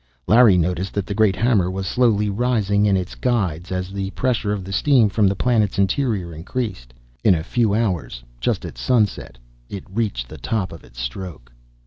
Larry 0.25 0.57
noticed 0.57 0.95
that 0.95 1.05
the 1.05 1.13
great 1.13 1.35
hammer 1.35 1.69
was 1.69 1.85
slowly 1.85 2.27
rising 2.27 2.87
in 2.87 2.97
its 2.97 3.13
guides, 3.13 3.71
as 3.71 3.91
the 3.91 4.09
pressure 4.17 4.51
of 4.51 4.63
the 4.63 4.73
steam 4.73 5.09
from 5.09 5.27
the 5.27 5.35
planet's 5.35 5.77
interior 5.77 6.33
increased. 6.33 6.91
In 7.23 7.35
a 7.35 7.43
few 7.43 7.75
hours 7.75 8.23
just 8.39 8.65
at 8.65 8.79
sunset 8.79 9.37
it 9.69 9.83
reached 9.87 10.27
the 10.27 10.39
top 10.39 10.71
of 10.71 10.83
its 10.83 10.99
stroke. 10.99 11.51